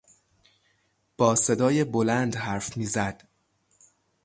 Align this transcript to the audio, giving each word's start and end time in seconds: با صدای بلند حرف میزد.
با 1.17 1.35
صدای 1.35 1.83
بلند 1.83 2.35
حرف 2.35 2.77
میزد. 2.77 3.27